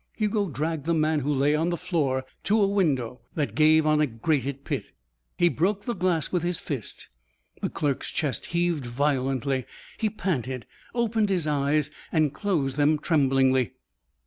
Hugo 0.13 0.49
dragged 0.49 0.87
the 0.87 0.95
man 0.95 1.19
who 1.19 1.31
lay 1.31 1.53
on 1.53 1.69
the 1.69 1.77
floor 1.77 2.25
to 2.45 2.59
a 2.59 2.65
window 2.65 3.21
that 3.35 3.53
gave 3.53 3.85
on 3.85 4.01
a 4.01 4.07
grated 4.07 4.63
pit. 4.65 4.85
He 5.37 5.47
broke 5.47 5.85
the 5.85 5.93
glass 5.93 6.31
with 6.31 6.41
his 6.41 6.59
fist. 6.59 7.07
The 7.61 7.69
clerk's 7.69 8.09
chest 8.11 8.47
heaved 8.47 8.87
violently; 8.87 9.65
he 9.99 10.09
panted, 10.09 10.65
opened 10.95 11.29
his 11.29 11.45
eyes, 11.45 11.91
and 12.11 12.33
closed 12.33 12.77
them 12.77 12.97
tremblingly. 12.97 13.73